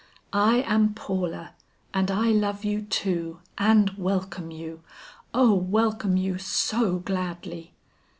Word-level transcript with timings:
I 0.33 0.61
am 0.63 0.95
Paula, 0.95 1.51
and 1.93 2.09
I 2.09 2.29
love 2.29 2.65
you, 2.65 2.81
too, 2.81 3.39
and 3.59 3.91
welcome 3.99 4.49
you 4.49 4.81
oh, 5.31 5.53
welcome 5.53 6.17
you 6.17 6.39
so 6.39 6.97
gladly." 6.97 7.73